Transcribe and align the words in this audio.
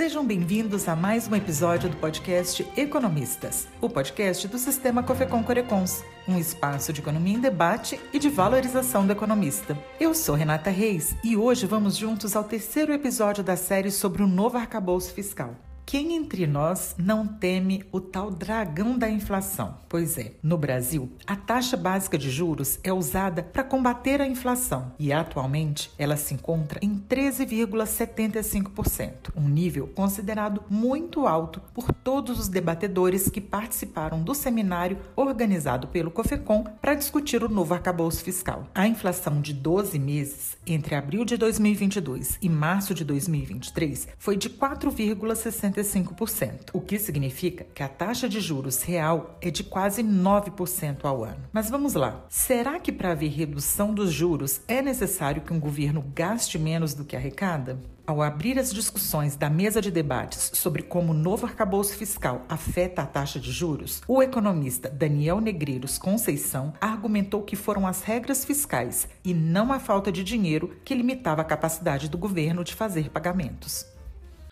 Sejam 0.00 0.24
bem-vindos 0.24 0.88
a 0.88 0.96
mais 0.96 1.28
um 1.28 1.36
episódio 1.36 1.90
do 1.90 1.96
podcast 1.98 2.66
Economistas, 2.74 3.68
o 3.82 3.88
podcast 3.90 4.48
do 4.48 4.56
Sistema 4.56 5.02
Cofecon 5.02 5.42
Corecons, 5.42 6.02
um 6.26 6.38
espaço 6.38 6.90
de 6.90 7.02
economia 7.02 7.36
em 7.36 7.38
debate 7.38 8.00
e 8.10 8.18
de 8.18 8.30
valorização 8.30 9.06
do 9.06 9.12
economista. 9.12 9.76
Eu 10.00 10.14
sou 10.14 10.34
Renata 10.34 10.70
Reis 10.70 11.14
e 11.22 11.36
hoje 11.36 11.66
vamos 11.66 11.98
juntos 11.98 12.34
ao 12.34 12.44
terceiro 12.44 12.94
episódio 12.94 13.44
da 13.44 13.58
série 13.58 13.90
sobre 13.90 14.22
o 14.22 14.26
novo 14.26 14.56
arcabouço 14.56 15.12
fiscal. 15.12 15.54
Quem 15.90 16.14
entre 16.14 16.46
nós 16.46 16.94
não 16.96 17.26
teme 17.26 17.84
o 17.90 18.00
tal 18.00 18.30
dragão 18.30 18.96
da 18.96 19.10
inflação? 19.10 19.78
Pois 19.88 20.16
é, 20.18 20.34
no 20.40 20.56
Brasil, 20.56 21.10
a 21.26 21.34
taxa 21.34 21.76
básica 21.76 22.16
de 22.16 22.30
juros 22.30 22.78
é 22.84 22.92
usada 22.92 23.42
para 23.42 23.64
combater 23.64 24.20
a 24.20 24.28
inflação 24.28 24.92
e 25.00 25.12
atualmente 25.12 25.90
ela 25.98 26.16
se 26.16 26.32
encontra 26.32 26.78
em 26.80 26.96
13,75%, 26.96 29.32
um 29.34 29.48
nível 29.48 29.88
considerado 29.88 30.62
muito 30.70 31.26
alto 31.26 31.60
por 31.74 31.92
todos 31.92 32.38
os 32.38 32.46
debatedores 32.46 33.28
que 33.28 33.40
participaram 33.40 34.22
do 34.22 34.32
seminário 34.32 34.96
organizado 35.16 35.88
pelo 35.88 36.12
COFECOM 36.12 36.62
para 36.80 36.94
discutir 36.94 37.42
o 37.42 37.48
novo 37.48 37.74
arcabouço 37.74 38.22
fiscal. 38.22 38.68
A 38.72 38.86
inflação 38.86 39.40
de 39.40 39.52
12 39.52 39.98
meses 39.98 40.56
entre 40.64 40.94
abril 40.94 41.24
de 41.24 41.36
2022 41.36 42.38
e 42.40 42.48
março 42.48 42.94
de 42.94 43.04
2023 43.04 44.06
foi 44.16 44.36
de 44.36 44.48
4,65%. 44.48 45.79
65%, 45.82 46.70
o 46.72 46.80
que 46.80 46.98
significa 46.98 47.66
que 47.74 47.82
a 47.82 47.88
taxa 47.88 48.28
de 48.28 48.40
juros 48.40 48.82
real 48.82 49.38
é 49.40 49.50
de 49.50 49.64
quase 49.64 50.02
9% 50.02 51.04
ao 51.04 51.24
ano. 51.24 51.48
Mas 51.52 51.70
vamos 51.70 51.94
lá. 51.94 52.24
Será 52.28 52.78
que 52.78 52.92
para 52.92 53.12
haver 53.12 53.30
redução 53.30 53.92
dos 53.92 54.12
juros 54.12 54.60
é 54.68 54.82
necessário 54.82 55.42
que 55.42 55.52
um 55.52 55.60
governo 55.60 56.04
gaste 56.14 56.58
menos 56.58 56.94
do 56.94 57.04
que 57.04 57.16
arrecada? 57.16 57.78
Ao 58.10 58.22
abrir 58.22 58.58
as 58.58 58.72
discussões 58.72 59.36
da 59.36 59.48
mesa 59.48 59.80
de 59.80 59.88
debates 59.88 60.50
sobre 60.54 60.82
como 60.82 61.12
o 61.12 61.14
novo 61.14 61.46
arcabouço 61.46 61.94
fiscal 61.96 62.44
afeta 62.48 63.02
a 63.02 63.06
taxa 63.06 63.38
de 63.38 63.52
juros, 63.52 64.02
o 64.08 64.20
economista 64.20 64.88
Daniel 64.88 65.40
Negreiros 65.40 65.96
Conceição 65.96 66.72
argumentou 66.80 67.42
que 67.42 67.54
foram 67.54 67.86
as 67.86 68.02
regras 68.02 68.44
fiscais 68.44 69.08
e 69.24 69.32
não 69.32 69.72
a 69.72 69.78
falta 69.78 70.10
de 70.10 70.24
dinheiro 70.24 70.76
que 70.84 70.92
limitava 70.92 71.42
a 71.42 71.44
capacidade 71.44 72.08
do 72.08 72.18
governo 72.18 72.64
de 72.64 72.74
fazer 72.74 73.10
pagamentos. 73.10 73.86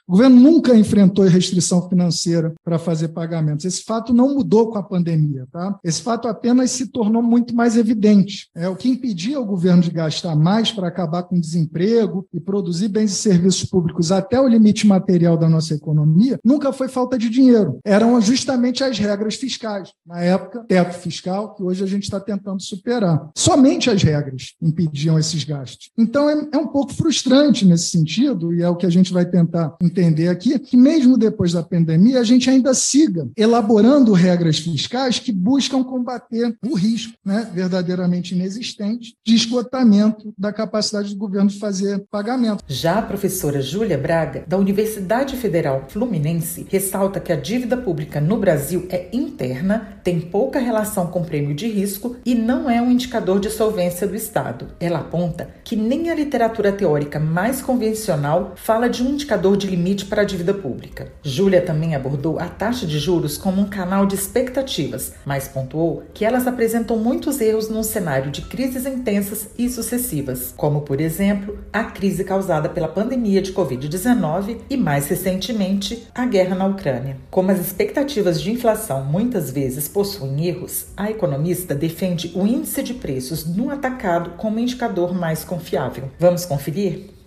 O 0.09 0.13
governo 0.13 0.41
nunca 0.41 0.75
enfrentou 0.75 1.27
restrição 1.27 1.87
financeira 1.87 2.55
para 2.65 2.79
fazer 2.79 3.09
pagamentos. 3.09 3.67
Esse 3.67 3.83
fato 3.85 4.15
não 4.15 4.35
mudou 4.35 4.71
com 4.71 4.79
a 4.79 4.83
pandemia, 4.83 5.47
tá? 5.53 5.79
Esse 5.85 6.01
fato 6.01 6.27
apenas 6.27 6.71
se 6.71 6.87
tornou 6.87 7.23
muito 7.23 7.55
mais 7.55 7.77
evidente. 7.77 8.49
É 8.57 8.67
o 8.67 8.75
que 8.75 8.89
impedia 8.89 9.39
o 9.39 9.45
governo 9.45 9.83
de 9.83 9.91
gastar 9.91 10.35
mais 10.35 10.73
para 10.73 10.89
acabar 10.89 11.25
com 11.25 11.37
o 11.37 11.41
desemprego 11.41 12.27
e 12.33 12.41
produzir 12.41 12.89
bens 12.89 13.13
e 13.13 13.17
serviços 13.17 13.69
públicos 13.69 14.11
até 14.11 14.41
o 14.41 14.49
limite 14.49 14.87
material 14.87 15.37
da 15.37 15.47
nossa 15.47 15.75
economia. 15.75 16.41
Nunca 16.43 16.73
foi 16.73 16.89
falta 16.89 17.19
de 17.19 17.29
dinheiro. 17.29 17.79
Eram 17.85 18.19
justamente 18.19 18.83
as 18.83 18.99
regras 18.99 19.35
fiscais. 19.35 19.93
Na 20.07 20.23
época, 20.23 20.65
teto 20.67 20.95
fiscal, 20.95 21.55
que 21.55 21.63
hoje 21.63 21.85
a 21.85 21.87
gente 21.87 22.05
está 22.05 22.19
tentando 22.19 22.63
superar. 22.63 23.29
Somente 23.37 23.91
as 23.91 24.03
regras 24.03 24.55
impediam 24.63 25.19
esses 25.19 25.45
gastos. 25.45 25.91
Então 25.99 26.31
é, 26.31 26.49
é 26.55 26.57
um 26.57 26.69
pouco 26.69 26.95
frustrante 26.95 27.67
nesse 27.67 27.91
sentido 27.91 28.55
e 28.55 28.63
é 28.63 28.69
o 28.71 28.77
que 28.77 28.87
a 28.87 28.91
gente 28.91 29.13
vai 29.13 29.27
tentar 29.27 29.77
entender 29.83 29.98
entender 29.99 30.29
aqui 30.29 30.59
que, 30.59 30.77
mesmo 30.77 31.19
depois 31.19 31.53
da 31.53 31.63
pandemia, 31.63 32.21
a 32.21 32.25
gente 32.25 32.49
ainda 32.49 32.73
siga 32.73 33.29
elaborando 33.37 34.13
regras 34.13 34.59
fiscais 34.59 35.19
que 35.19 35.33
buscam 35.33 35.83
combater 35.83 36.57
o 36.65 36.77
risco 36.77 37.15
né, 37.25 37.49
verdadeiramente 37.53 38.35
inexistente 38.35 39.15
de 39.27 39.35
esgotamento 39.35 40.33
da 40.39 40.53
capacidade 40.53 41.13
do 41.13 41.19
governo 41.19 41.51
de 41.51 41.59
fazer 41.59 42.05
pagamento. 42.11 42.63
Já 42.69 42.99
a 42.99 43.03
professora 43.03 43.61
Júlia 43.61 43.99
Braga, 43.99 44.45
da 44.47 44.57
Universidade 44.57 45.37
Federal 45.37 45.87
Fluminense, 45.89 46.67
ressalta 46.69 47.19
que 47.19 47.33
a 47.33 47.37
dívida 47.37 47.77
pública 47.77 48.21
no 48.21 48.37
Brasil 48.37 48.87
é 48.91 49.09
interna, 49.13 49.99
tem 50.05 50.21
pouca 50.21 50.61
relação 50.61 51.09
com 51.09 51.25
prêmio 51.25 51.55
de 51.55 51.67
risco 51.67 52.17
e 52.25 52.35
não 52.35 52.71
é 52.71 52.81
um 52.81 52.91
indicador 52.91 53.41
de 53.41 53.51
solvência 53.51 54.07
do 54.07 54.15
Estado. 54.15 54.69
Ela 54.79 55.01
aponta 55.01 55.49
que 55.65 55.75
nem 55.75 56.11
a 56.11 56.15
literatura 56.15 56.73
teórica 56.73 57.19
mais 57.19 57.61
convencional 57.61 58.53
fala 58.57 58.89
de 58.89 59.03
um 59.03 59.11
indicador 59.11 59.57
de 59.57 59.67
limite 59.67 59.88
limite 59.89 60.05
para 60.05 60.23
a 60.23 60.25
dívida 60.25 60.53
pública. 60.53 61.09
Júlia 61.23 61.63
também 61.63 61.95
abordou 61.95 62.39
a 62.39 62.47
taxa 62.47 62.87
de 62.87 62.99
juros 62.99 63.39
como 63.39 63.63
um 63.63 63.69
canal 63.69 64.05
de 64.05 64.15
expectativas, 64.15 65.15
mas 65.25 65.49
pontuou 65.49 66.03
que 66.13 66.25
elas 66.25 66.47
apresentam 66.47 66.99
muitos 66.99 67.41
erros 67.41 67.71
num 67.71 67.83
cenário 67.83 68.31
de 68.31 68.43
crises 68.43 68.85
intensas 68.85 69.49
e 69.57 69.69
sucessivas, 69.69 70.53
como, 70.57 70.83
por 70.83 71.01
exemplo, 71.01 71.59
a 71.73 71.85
crise 71.85 72.23
causada 72.23 72.69
pela 72.69 72.89
pandemia 72.89 73.41
de 73.41 73.53
Covid-19 73.53 74.59
e, 74.69 74.77
mais 74.77 75.09
recentemente, 75.09 76.07
a 76.15 76.27
guerra 76.27 76.55
na 76.55 76.67
Ucrânia. 76.67 77.17
Como 77.31 77.51
as 77.51 77.59
expectativas 77.59 78.41
de 78.41 78.51
inflação 78.51 79.05
muitas 79.05 79.51
vezes 79.51 79.89
possuem 79.89 80.47
erros, 80.47 80.89
a 80.97 81.11
economista 81.11 81.75
defende 81.75 82.33
o 82.35 82.47
índice 82.47 82.83
de 82.83 82.95
preços 82.95 83.47
no 83.47 83.71
atacado 83.71 84.33
como 84.37 84.59
indicador 84.59 85.15
mais 85.15 85.45
confiável. 85.45 86.11
Vamos 86.19 86.45
conferir? 86.45 87.18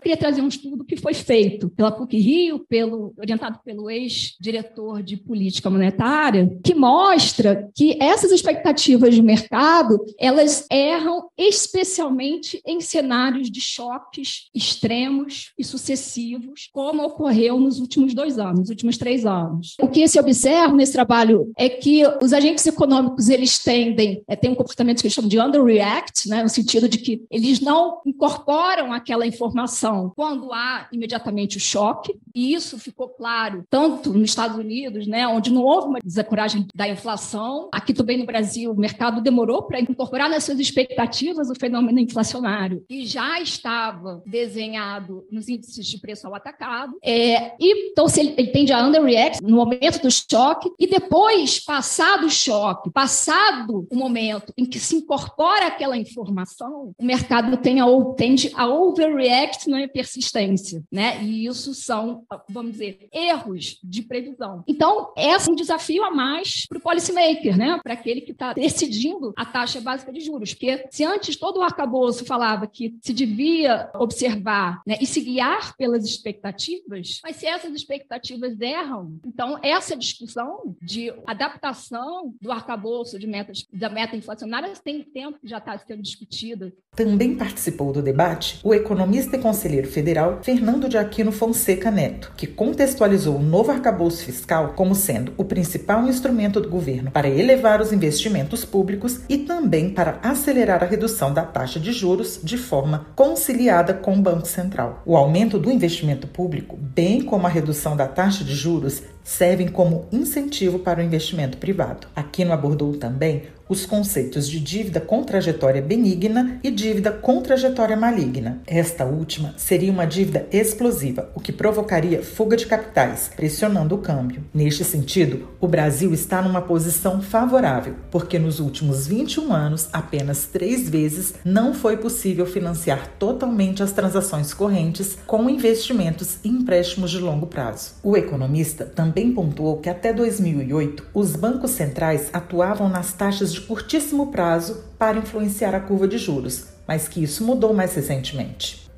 Queria 0.00 0.16
trazer 0.16 0.40
um 0.40 0.48
estudo 0.48 0.84
que 0.84 0.96
foi 0.96 1.14
feito 1.14 1.68
pela 1.70 1.92
PUC-Rio, 1.92 2.60
pelo, 2.68 3.12
orientado 3.18 3.60
pelo 3.64 3.90
ex-diretor 3.90 5.02
de 5.02 5.16
política 5.16 5.70
monetária, 5.70 6.50
que 6.64 6.74
mostra 6.74 7.70
que 7.74 7.96
essas 8.00 8.32
expectativas 8.32 9.14
de 9.14 9.22
mercado, 9.22 9.98
elas 10.18 10.66
erram 10.70 11.28
especialmente 11.36 12.60
em 12.66 12.80
cenários 12.80 13.50
de 13.50 13.60
choques 13.60 14.48
extremos 14.54 15.52
e 15.58 15.64
sucessivos, 15.64 16.68
como 16.72 17.02
ocorreu 17.04 17.58
nos 17.58 17.78
últimos 17.78 18.14
dois 18.14 18.38
anos, 18.38 18.60
nos 18.60 18.70
últimos 18.70 18.96
três 18.96 19.26
anos. 19.26 19.76
O 19.80 19.88
que 19.88 20.06
se 20.08 20.18
observa 20.18 20.74
nesse 20.74 20.92
trabalho 20.92 21.50
é 21.56 21.68
que 21.68 22.02
os 22.22 22.32
agentes 22.32 22.66
econômicos, 22.66 23.28
eles 23.28 23.58
tendem, 23.58 24.22
é, 24.26 24.36
têm 24.36 24.50
um 24.50 24.54
comportamento 24.54 25.00
que 25.00 25.06
eles 25.06 25.14
chamam 25.14 25.28
de 25.28 25.40
underreact, 25.40 26.28
né, 26.28 26.42
no 26.42 26.48
sentido 26.48 26.88
de 26.88 26.98
que 26.98 27.22
eles 27.30 27.60
não 27.60 28.00
incorporam 28.06 28.92
aquela 28.92 29.26
informação 29.26 29.89
quando 30.16 30.52
há 30.52 30.88
imediatamente 30.92 31.56
o 31.56 31.60
choque, 31.60 32.18
e 32.34 32.54
isso 32.54 32.78
ficou 32.78 33.08
claro 33.08 33.64
tanto 33.68 34.12
nos 34.12 34.30
Estados 34.30 34.56
Unidos, 34.56 35.06
né, 35.06 35.26
onde 35.26 35.52
não 35.52 35.62
houve 35.62 35.88
uma 35.88 36.00
desancoragem 36.02 36.66
da 36.74 36.88
inflação, 36.88 37.68
aqui 37.72 37.92
também 37.92 38.18
no 38.18 38.26
Brasil 38.26 38.72
o 38.72 38.78
mercado 38.78 39.20
demorou 39.20 39.62
para 39.62 39.80
incorporar 39.80 40.28
nas 40.28 40.44
suas 40.44 40.58
expectativas 40.58 41.50
o 41.50 41.54
fenômeno 41.54 41.98
inflacionário, 41.98 42.84
e 42.88 43.04
já 43.06 43.40
estava 43.40 44.22
desenhado 44.26 45.24
nos 45.30 45.48
índices 45.48 45.86
de 45.86 45.98
preço 45.98 46.26
ao 46.26 46.34
atacado, 46.34 46.96
é, 47.02 47.54
e 47.58 47.90
então 47.90 48.08
se 48.08 48.20
ele, 48.20 48.34
ele 48.36 48.48
tende 48.48 48.72
a 48.72 48.84
underreact 48.86 49.42
no 49.42 49.56
momento 49.56 50.02
do 50.02 50.10
choque, 50.10 50.70
e 50.78 50.86
depois, 50.86 51.58
passado 51.60 52.26
o 52.26 52.30
choque, 52.30 52.90
passado 52.90 53.86
o 53.90 53.96
momento 53.96 54.52
em 54.56 54.64
que 54.64 54.78
se 54.78 54.96
incorpora 54.96 55.66
aquela 55.66 55.96
informação, 55.96 56.92
o 56.98 57.04
mercado 57.04 57.56
tem 57.56 57.80
a, 57.80 57.86
tende 58.16 58.50
a 58.54 58.66
overreact 58.66 59.68
no 59.80 59.88
persistência, 59.88 60.82
né? 60.90 61.22
E 61.22 61.46
isso 61.46 61.74
são, 61.74 62.24
vamos 62.48 62.72
dizer, 62.72 63.08
erros 63.12 63.78
de 63.82 64.02
previsão. 64.02 64.62
Então, 64.66 65.12
é 65.16 65.36
um 65.48 65.54
desafio 65.54 66.04
a 66.04 66.10
mais 66.10 66.66
para 66.66 66.78
o 66.78 66.80
policymaker, 66.80 67.56
né? 67.56 67.80
Para 67.82 67.94
aquele 67.94 68.20
que 68.20 68.32
está 68.32 68.52
decidindo 68.52 69.32
a 69.36 69.44
taxa 69.44 69.80
básica 69.80 70.12
de 70.12 70.20
juros. 70.20 70.52
Porque 70.52 70.86
se 70.90 71.04
antes 71.04 71.36
todo 71.36 71.58
o 71.58 71.62
arcabouço 71.62 72.24
falava 72.24 72.66
que 72.66 72.96
se 73.00 73.12
devia 73.12 73.90
observar 73.94 74.82
né, 74.86 74.96
e 75.00 75.06
se 75.06 75.20
guiar 75.20 75.76
pelas 75.76 76.04
expectativas, 76.04 77.20
mas 77.22 77.36
se 77.36 77.46
essas 77.46 77.72
expectativas 77.74 78.60
erram, 78.60 79.18
então 79.26 79.58
essa 79.62 79.96
discussão 79.96 80.76
de 80.80 81.12
adaptação 81.26 82.34
do 82.40 82.52
arcabouço 82.52 83.18
de 83.18 83.26
metas 83.26 83.66
da 83.72 83.88
meta 83.88 84.16
inflacionária 84.16 84.72
tem 84.82 85.02
tempo 85.02 85.38
que 85.40 85.48
já 85.48 85.58
está 85.58 85.78
sendo 85.78 86.02
discutida. 86.02 86.72
Também 86.94 87.36
participou 87.36 87.92
do 87.92 88.02
debate 88.02 88.60
o 88.62 88.74
economista 88.74 89.36
e 89.36 89.40
conselheiro 89.40 89.69
conselheiro 89.70 89.88
federal 89.88 90.40
Fernando 90.42 90.88
de 90.88 90.98
Aquino 90.98 91.30
Fonseca 91.30 91.90
Neto, 91.90 92.32
que 92.36 92.46
contextualizou 92.46 93.36
o 93.36 93.42
novo 93.42 93.70
arcabouço 93.70 94.24
fiscal 94.24 94.72
como 94.74 94.94
sendo 94.94 95.32
o 95.36 95.44
principal 95.44 96.06
instrumento 96.08 96.60
do 96.60 96.68
governo 96.68 97.10
para 97.12 97.28
elevar 97.28 97.80
os 97.80 97.92
investimentos 97.92 98.64
públicos 98.64 99.20
e 99.28 99.38
também 99.38 99.90
para 99.90 100.18
acelerar 100.22 100.82
a 100.82 100.86
redução 100.86 101.32
da 101.32 101.42
taxa 101.42 101.78
de 101.78 101.92
juros 101.92 102.40
de 102.42 102.58
forma 102.58 103.06
conciliada 103.14 103.94
com 103.94 104.14
o 104.14 104.20
Banco 104.20 104.48
Central. 104.48 105.02
O 105.06 105.16
aumento 105.16 105.58
do 105.58 105.70
investimento 105.70 106.26
público, 106.26 106.76
bem 106.76 107.22
como 107.22 107.46
a 107.46 107.50
redução 107.50 107.96
da 107.96 108.08
taxa 108.08 108.42
de 108.42 108.54
juros, 108.54 109.02
servem 109.22 109.68
como 109.68 110.06
incentivo 110.10 110.80
para 110.80 111.00
o 111.00 111.04
investimento 111.04 111.58
privado. 111.58 112.08
Aquino 112.16 112.52
abordou 112.52 112.96
também 112.96 113.44
os 113.70 113.86
conceitos 113.86 114.48
de 114.48 114.58
dívida 114.58 115.00
com 115.00 115.22
trajetória 115.22 115.80
benigna 115.80 116.58
e 116.60 116.72
dívida 116.72 117.12
com 117.12 117.40
trajetória 117.40 117.96
maligna. 117.96 118.60
Esta 118.66 119.04
última 119.04 119.54
seria 119.56 119.92
uma 119.92 120.04
dívida 120.04 120.48
explosiva, 120.50 121.30
o 121.36 121.40
que 121.40 121.52
provocaria 121.52 122.20
fuga 122.20 122.56
de 122.56 122.66
capitais, 122.66 123.30
pressionando 123.34 123.94
o 123.94 123.98
câmbio. 123.98 124.42
Neste 124.52 124.82
sentido, 124.82 125.48
o 125.60 125.68
Brasil 125.68 126.12
está 126.12 126.42
numa 126.42 126.60
posição 126.60 127.22
favorável, 127.22 127.94
porque 128.10 128.40
nos 128.40 128.58
últimos 128.58 129.06
21 129.06 129.52
anos, 129.52 129.88
apenas 129.92 130.46
três 130.46 130.88
vezes 130.88 131.34
não 131.44 131.72
foi 131.72 131.96
possível 131.96 132.46
financiar 132.46 133.06
totalmente 133.20 133.84
as 133.84 133.92
transações 133.92 134.52
correntes 134.52 135.16
com 135.28 135.48
investimentos 135.48 136.38
e 136.42 136.48
empréstimos 136.48 137.12
de 137.12 137.18
longo 137.18 137.46
prazo. 137.46 137.92
O 138.02 138.16
economista 138.16 138.84
também 138.84 139.32
pontuou 139.32 139.76
que 139.76 139.88
até 139.88 140.12
2008 140.12 141.06
os 141.14 141.36
bancos 141.36 141.70
centrais 141.70 142.30
atuavam 142.32 142.88
nas 142.88 143.12
taxas 143.12 143.52
de 143.52 143.59
curtíssimo 143.60 144.32
prazo 144.32 144.84
para 144.98 145.18
influenciar 145.18 145.74
a 145.74 145.80
curva 145.80 146.08
de 146.08 146.18
juros, 146.18 146.66
mas 146.86 147.06
que 147.06 147.22
isso 147.22 147.44
mudou 147.44 147.72
mais 147.72 147.94
recentemente. 147.94 148.89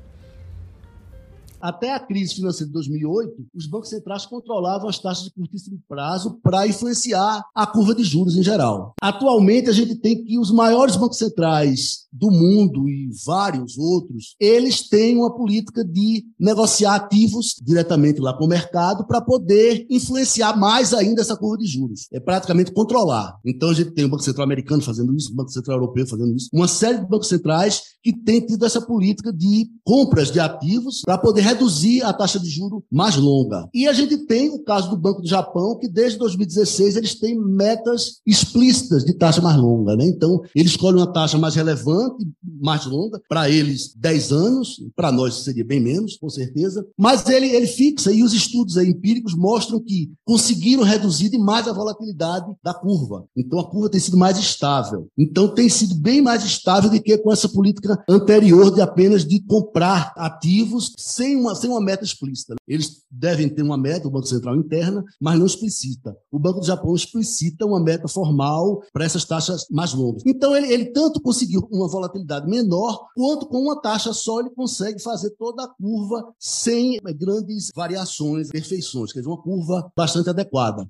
Até 1.63 1.93
a 1.93 1.99
crise 1.99 2.35
financeira 2.35 2.67
de 2.67 2.73
2008, 2.73 3.31
os 3.55 3.67
bancos 3.67 3.87
centrais 3.87 4.25
controlavam 4.25 4.89
as 4.89 4.99
taxas 4.99 5.23
de 5.23 5.31
curtíssimo 5.31 5.81
prazo 5.87 6.37
para 6.43 6.67
influenciar 6.67 7.41
a 7.55 7.65
curva 7.65 7.95
de 7.95 8.03
juros 8.03 8.35
em 8.35 8.43
geral. 8.43 8.93
Atualmente, 9.01 9.69
a 9.69 9.73
gente 9.73 9.95
tem 9.95 10.25
que 10.25 10.37
os 10.37 10.51
maiores 10.51 10.97
bancos 10.97 11.17
centrais 11.17 12.03
do 12.13 12.29
mundo 12.29 12.87
e 12.87 13.09
vários 13.25 13.77
outros, 13.77 14.35
eles 14.39 14.87
têm 14.87 15.17
uma 15.17 15.33
política 15.35 15.83
de 15.83 16.23
negociar 16.39 16.95
ativos 16.95 17.55
diretamente 17.61 18.19
lá 18.19 18.37
com 18.37 18.45
o 18.45 18.47
mercado 18.47 19.07
para 19.07 19.19
poder 19.19 19.87
influenciar 19.89 20.55
mais 20.55 20.93
ainda 20.93 21.21
essa 21.21 21.35
curva 21.35 21.57
de 21.57 21.65
juros. 21.65 22.07
É 22.11 22.19
praticamente 22.19 22.71
controlar. 22.71 23.39
Então, 23.43 23.69
a 23.69 23.73
gente 23.73 23.91
tem 23.91 24.05
o 24.05 24.09
Banco 24.09 24.23
Central 24.23 24.45
americano 24.45 24.83
fazendo 24.83 25.15
isso, 25.15 25.31
o 25.31 25.35
Banco 25.35 25.49
Central 25.49 25.77
europeu 25.77 26.05
fazendo 26.05 26.35
isso, 26.35 26.49
uma 26.53 26.67
série 26.67 26.99
de 26.99 27.07
bancos 27.07 27.29
centrais 27.29 27.81
que 28.03 28.13
têm 28.13 28.45
tido 28.45 28.65
essa 28.65 28.81
política 28.81 29.33
de 29.33 29.69
compras 29.83 30.29
de 30.29 30.39
ativos 30.39 31.01
para 31.03 31.17
poder 31.17 31.41
reduzir 31.53 32.03
a 32.03 32.11
taxa 32.11 32.39
de 32.39 32.49
juro 32.49 32.83
mais 32.91 33.15
longa. 33.15 33.67
E 33.73 33.87
a 33.87 33.93
gente 33.93 34.17
tem 34.25 34.49
o 34.49 34.63
caso 34.63 34.89
do 34.89 34.97
Banco 34.97 35.21
do 35.21 35.27
Japão, 35.27 35.77
que 35.77 35.87
desde 35.87 36.17
2016 36.17 36.95
eles 36.95 37.19
têm 37.19 37.39
metas 37.39 38.21
explícitas 38.25 39.03
de 39.03 39.13
taxa 39.13 39.41
mais 39.41 39.57
longa. 39.57 39.95
Né? 39.95 40.05
Então, 40.05 40.41
eles 40.55 40.71
escolhem 40.71 40.99
uma 40.99 41.11
taxa 41.11 41.37
mais 41.37 41.55
relevante, 41.55 42.27
mais 42.61 42.85
longa, 42.85 43.21
para 43.29 43.49
eles 43.49 43.93
10 43.95 44.31
anos, 44.31 44.81
para 44.95 45.11
nós 45.11 45.43
seria 45.43 45.65
bem 45.65 45.79
menos, 45.79 46.17
com 46.17 46.29
certeza, 46.29 46.85
mas 46.97 47.27
ele, 47.27 47.47
ele 47.47 47.67
fixa, 47.67 48.11
e 48.11 48.23
os 48.23 48.33
estudos 48.33 48.77
empíricos 48.77 49.35
mostram 49.35 49.79
que 49.79 50.11
conseguiram 50.25 50.83
reduzir 50.83 51.29
demais 51.29 51.67
a 51.67 51.73
volatilidade 51.73 52.45
da 52.63 52.73
curva. 52.73 53.25
Então, 53.35 53.59
a 53.59 53.69
curva 53.69 53.89
tem 53.89 53.99
sido 53.99 54.17
mais 54.17 54.37
estável. 54.37 55.07
Então, 55.17 55.47
tem 55.47 55.69
sido 55.69 55.95
bem 55.95 56.21
mais 56.21 56.43
estável 56.43 56.89
do 56.89 57.01
que 57.01 57.17
com 57.17 57.31
essa 57.31 57.47
política 57.49 58.01
anterior 58.09 58.73
de 58.73 58.81
apenas 58.81 59.25
de 59.25 59.41
comprar 59.41 60.13
ativos 60.15 60.93
sem 60.97 61.35
uma, 61.43 61.55
sem 61.55 61.69
uma 61.69 61.81
meta 61.81 62.03
explícita. 62.03 62.55
Eles 62.67 63.03
devem 63.11 63.49
ter 63.49 63.61
uma 63.61 63.77
meta, 63.77 64.07
o 64.07 64.11
Banco 64.11 64.25
Central 64.25 64.55
interna, 64.55 65.03
mas 65.19 65.37
não 65.37 65.45
explicita. 65.45 66.15
O 66.31 66.39
Banco 66.39 66.59
do 66.59 66.65
Japão 66.65 66.95
explicita 66.95 67.65
uma 67.65 67.79
meta 67.79 68.07
formal 68.07 68.81
para 68.91 69.05
essas 69.05 69.25
taxas 69.25 69.65
mais 69.69 69.93
longas. 69.93 70.23
Então, 70.25 70.55
ele, 70.55 70.71
ele 70.71 70.85
tanto 70.85 71.21
conseguiu 71.21 71.67
uma 71.71 71.87
volatilidade 71.87 72.49
menor, 72.49 73.07
quanto 73.15 73.47
com 73.47 73.59
uma 73.59 73.81
taxa 73.81 74.13
só 74.13 74.39
ele 74.39 74.49
consegue 74.51 75.01
fazer 75.01 75.31
toda 75.31 75.63
a 75.63 75.67
curva 75.67 76.33
sem 76.39 76.99
grandes 77.17 77.69
variações, 77.75 78.49
perfeições, 78.49 79.11
quer 79.11 79.19
dizer, 79.19 79.29
uma 79.29 79.41
curva 79.41 79.91
bastante 79.95 80.29
adequada. 80.29 80.87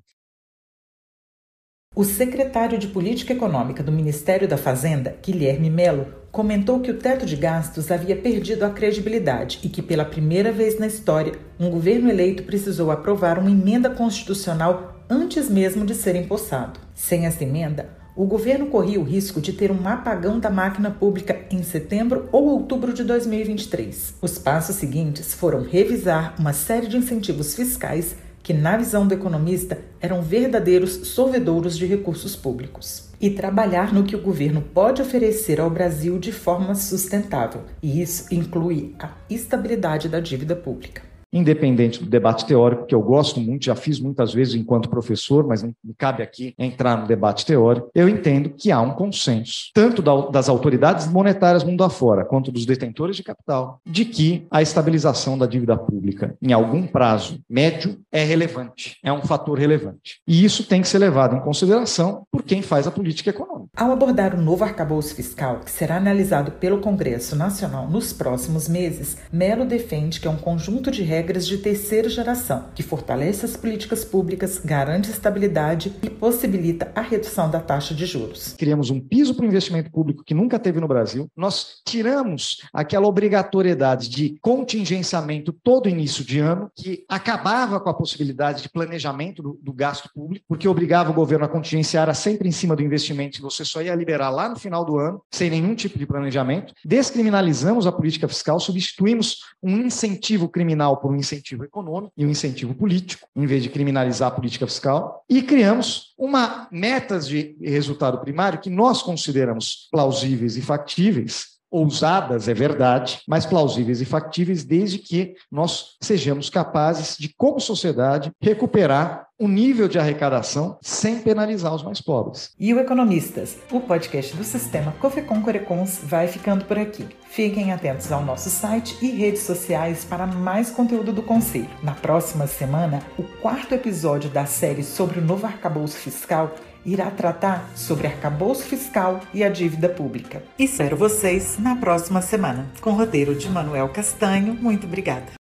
O 1.96 2.02
secretário 2.02 2.76
de 2.76 2.88
Política 2.88 3.32
Econômica 3.32 3.80
do 3.80 3.92
Ministério 3.92 4.48
da 4.48 4.58
Fazenda, 4.58 5.16
Guilherme 5.22 5.70
Melo, 5.70 6.23
comentou 6.34 6.80
que 6.80 6.90
o 6.90 6.98
teto 6.98 7.24
de 7.24 7.36
gastos 7.36 7.92
havia 7.92 8.16
perdido 8.16 8.64
a 8.64 8.70
credibilidade 8.70 9.60
e 9.62 9.68
que, 9.68 9.80
pela 9.80 10.04
primeira 10.04 10.50
vez 10.50 10.80
na 10.80 10.88
história, 10.88 11.34
um 11.60 11.70
governo 11.70 12.10
eleito 12.10 12.42
precisou 12.42 12.90
aprovar 12.90 13.38
uma 13.38 13.52
emenda 13.52 13.88
constitucional 13.88 15.00
antes 15.08 15.48
mesmo 15.48 15.86
de 15.86 15.94
ser 15.94 16.16
empossado. 16.16 16.80
Sem 16.92 17.24
essa 17.24 17.44
emenda, 17.44 17.88
o 18.16 18.26
governo 18.26 18.66
corria 18.66 18.98
o 18.98 19.04
risco 19.04 19.40
de 19.40 19.52
ter 19.52 19.70
um 19.70 19.86
apagão 19.86 20.40
da 20.40 20.50
máquina 20.50 20.90
pública 20.90 21.38
em 21.52 21.62
setembro 21.62 22.28
ou 22.32 22.46
outubro 22.46 22.92
de 22.92 23.04
2023. 23.04 24.14
Os 24.20 24.36
passos 24.36 24.74
seguintes 24.74 25.34
foram 25.34 25.62
revisar 25.62 26.34
uma 26.36 26.52
série 26.52 26.88
de 26.88 26.96
incentivos 26.96 27.54
fiscais 27.54 28.16
que, 28.44 28.52
na 28.52 28.76
visão 28.76 29.08
do 29.08 29.14
economista, 29.14 29.78
eram 29.98 30.20
verdadeiros 30.20 31.08
sorvedouros 31.08 31.78
de 31.78 31.86
recursos 31.86 32.36
públicos. 32.36 33.08
E 33.18 33.30
trabalhar 33.30 33.92
no 33.92 34.04
que 34.04 34.14
o 34.14 34.20
governo 34.20 34.60
pode 34.60 35.00
oferecer 35.00 35.58
ao 35.58 35.70
Brasil 35.70 36.18
de 36.18 36.30
forma 36.30 36.74
sustentável, 36.74 37.62
e 37.82 38.02
isso 38.02 38.32
inclui 38.32 38.94
a 38.98 39.12
estabilidade 39.30 40.10
da 40.10 40.20
dívida 40.20 40.54
pública 40.54 41.13
independente 41.34 41.98
do 41.98 42.08
debate 42.08 42.46
teórico, 42.46 42.86
que 42.86 42.94
eu 42.94 43.02
gosto 43.02 43.40
muito, 43.40 43.64
já 43.64 43.74
fiz 43.74 43.98
muitas 43.98 44.32
vezes 44.32 44.54
enquanto 44.54 44.88
professor, 44.88 45.44
mas 45.46 45.62
não 45.62 45.74
me 45.82 45.92
cabe 45.92 46.22
aqui 46.22 46.54
entrar 46.56 46.96
no 46.96 47.08
debate 47.08 47.44
teórico, 47.44 47.90
eu 47.94 48.08
entendo 48.08 48.50
que 48.50 48.70
há 48.70 48.80
um 48.80 48.92
consenso, 48.92 49.70
tanto 49.74 50.00
das 50.30 50.48
autoridades 50.48 51.06
monetárias 51.08 51.64
mundo 51.64 51.82
afora, 51.82 52.24
quanto 52.24 52.52
dos 52.52 52.64
detentores 52.64 53.16
de 53.16 53.24
capital, 53.24 53.80
de 53.84 54.04
que 54.04 54.46
a 54.50 54.62
estabilização 54.62 55.36
da 55.36 55.46
dívida 55.46 55.76
pública 55.76 56.36
em 56.40 56.52
algum 56.52 56.86
prazo 56.86 57.40
médio 57.50 57.98
é 58.12 58.22
relevante, 58.22 58.98
é 59.02 59.12
um 59.12 59.22
fator 59.22 59.58
relevante. 59.58 60.20
E 60.26 60.44
isso 60.44 60.64
tem 60.64 60.80
que 60.80 60.88
ser 60.88 60.98
levado 60.98 61.34
em 61.34 61.40
consideração 61.40 62.24
por 62.30 62.42
quem 62.42 62.62
faz 62.62 62.86
a 62.86 62.90
política 62.90 63.30
econômica. 63.30 63.70
Ao 63.76 63.90
abordar 63.90 64.34
o 64.34 64.40
novo 64.40 64.62
arcabouço 64.62 65.14
fiscal, 65.14 65.60
que 65.60 65.70
será 65.70 65.96
analisado 65.96 66.52
pelo 66.52 66.78
Congresso 66.78 67.34
Nacional 67.34 67.88
nos 67.88 68.12
próximos 68.12 68.68
meses, 68.68 69.16
Melo 69.32 69.64
defende 69.64 70.20
que 70.20 70.28
é 70.28 70.30
um 70.30 70.36
conjunto 70.36 70.90
de 70.90 71.02
regras 71.02 71.23
regras 71.24 71.46
de 71.46 71.56
terceira 71.56 72.06
geração, 72.06 72.66
que 72.74 72.82
fortalece 72.82 73.46
as 73.46 73.56
políticas 73.56 74.04
públicas, 74.04 74.58
garante 74.58 75.10
estabilidade 75.10 75.90
e 76.02 76.10
possibilita 76.10 76.92
a 76.94 77.00
redução 77.00 77.50
da 77.50 77.60
taxa 77.60 77.94
de 77.94 78.04
juros. 78.04 78.54
Criamos 78.58 78.90
um 78.90 79.00
piso 79.00 79.34
para 79.34 79.46
o 79.46 79.48
investimento 79.48 79.90
público 79.90 80.22
que 80.22 80.34
nunca 80.34 80.58
teve 80.58 80.80
no 80.80 80.86
Brasil. 80.86 81.26
Nós 81.34 81.80
tiramos 81.86 82.58
aquela 82.74 83.06
obrigatoriedade 83.06 84.10
de 84.10 84.36
contingenciamento 84.42 85.50
todo 85.50 85.88
início 85.88 86.22
de 86.22 86.40
ano, 86.40 86.70
que 86.76 87.06
acabava 87.08 87.80
com 87.80 87.88
a 87.88 87.94
possibilidade 87.94 88.60
de 88.60 88.68
planejamento 88.68 89.42
do, 89.42 89.58
do 89.62 89.72
gasto 89.72 90.10
público, 90.14 90.44
porque 90.46 90.68
obrigava 90.68 91.10
o 91.10 91.14
governo 91.14 91.46
a 91.46 91.48
contingenciar 91.48 92.14
sempre 92.14 92.46
em 92.46 92.52
cima 92.52 92.76
do 92.76 92.82
investimento, 92.82 93.40
você 93.40 93.64
só 93.64 93.80
ia 93.80 93.94
liberar 93.94 94.28
lá 94.28 94.46
no 94.46 94.58
final 94.58 94.84
do 94.84 94.98
ano, 94.98 95.22
sem 95.32 95.48
nenhum 95.48 95.74
tipo 95.74 95.98
de 95.98 96.06
planejamento. 96.06 96.74
Descriminalizamos 96.84 97.86
a 97.86 97.92
política 97.92 98.28
fiscal, 98.28 98.60
substituímos 98.60 99.38
um 99.62 99.78
incentivo 99.78 100.50
criminal 100.50 100.98
por 100.98 101.13
um 101.14 101.18
incentivo 101.18 101.64
econômico 101.64 102.12
e 102.16 102.26
um 102.26 102.30
incentivo 102.30 102.74
político, 102.74 103.26
em 103.34 103.46
vez 103.46 103.62
de 103.62 103.68
criminalizar 103.68 104.28
a 104.28 104.34
política 104.34 104.66
fiscal, 104.66 105.24
e 105.28 105.42
criamos 105.42 106.14
uma 106.18 106.68
metas 106.70 107.26
de 107.26 107.56
resultado 107.60 108.18
primário 108.18 108.60
que 108.60 108.70
nós 108.70 109.02
consideramos 109.02 109.88
plausíveis 109.90 110.56
e 110.56 110.62
factíveis, 110.62 111.53
ousadas, 111.74 112.46
é 112.46 112.54
verdade, 112.54 113.20
mas 113.26 113.44
plausíveis 113.44 114.00
e 114.00 114.04
factíveis 114.04 114.62
desde 114.62 114.98
que 114.98 115.34
nós 115.50 115.96
sejamos 116.00 116.48
capazes 116.48 117.16
de, 117.18 117.34
como 117.36 117.58
sociedade, 117.58 118.30
recuperar 118.40 119.26
o 119.36 119.48
nível 119.48 119.88
de 119.88 119.98
arrecadação 119.98 120.78
sem 120.80 121.18
penalizar 121.18 121.74
os 121.74 121.82
mais 121.82 122.00
pobres. 122.00 122.52
E 122.56 122.72
o 122.72 122.78
Economistas, 122.78 123.58
o 123.72 123.80
podcast 123.80 124.36
do 124.36 124.44
sistema 124.44 124.94
Cofecon 125.00 125.42
Corecons, 125.42 125.98
vai 126.04 126.28
ficando 126.28 126.64
por 126.64 126.78
aqui. 126.78 127.08
Fiquem 127.28 127.72
atentos 127.72 128.12
ao 128.12 128.24
nosso 128.24 128.48
site 128.48 128.96
e 129.02 129.10
redes 129.10 129.42
sociais 129.42 130.04
para 130.04 130.24
mais 130.24 130.70
conteúdo 130.70 131.12
do 131.12 131.22
Conselho. 131.22 131.68
Na 131.82 131.92
próxima 131.92 132.46
semana, 132.46 133.02
o 133.18 133.24
quarto 133.42 133.74
episódio 133.74 134.30
da 134.30 134.46
série 134.46 134.84
sobre 134.84 135.18
o 135.18 135.24
novo 135.24 135.44
arcabouço 135.44 135.96
fiscal 135.96 136.54
irá 136.84 137.10
tratar 137.10 137.70
sobre 137.74 138.06
arcabouço 138.06 138.64
fiscal 138.64 139.20
e 139.32 139.42
a 139.42 139.48
dívida 139.48 139.88
pública. 139.88 140.42
Espero 140.58 140.96
vocês 140.96 141.58
na 141.58 141.76
próxima 141.76 142.20
semana. 142.20 142.66
Com 142.80 142.92
roteiro 142.92 143.34
de 143.34 143.48
Manuel 143.48 143.88
Castanho. 143.88 144.54
Muito 144.54 144.86
obrigada. 144.86 145.43